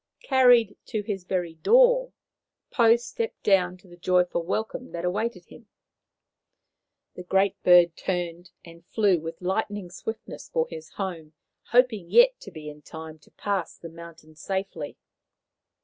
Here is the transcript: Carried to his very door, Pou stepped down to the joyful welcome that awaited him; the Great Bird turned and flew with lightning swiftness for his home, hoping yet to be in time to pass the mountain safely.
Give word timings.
Carried 0.23 0.75
to 0.87 1.03
his 1.03 1.25
very 1.25 1.53
door, 1.53 2.11
Pou 2.71 2.97
stepped 2.97 3.43
down 3.43 3.77
to 3.77 3.87
the 3.87 3.95
joyful 3.95 4.41
welcome 4.43 4.93
that 4.93 5.05
awaited 5.05 5.45
him; 5.45 5.67
the 7.13 7.21
Great 7.21 7.61
Bird 7.61 7.95
turned 7.95 8.49
and 8.65 8.83
flew 8.87 9.19
with 9.19 9.39
lightning 9.43 9.91
swiftness 9.91 10.49
for 10.49 10.67
his 10.67 10.93
home, 10.93 11.33
hoping 11.65 12.09
yet 12.09 12.39
to 12.39 12.49
be 12.49 12.67
in 12.67 12.81
time 12.81 13.19
to 13.19 13.29
pass 13.29 13.77
the 13.77 13.89
mountain 13.89 14.33
safely. 14.33 14.97